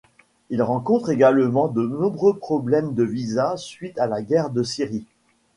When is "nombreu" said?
1.85-2.35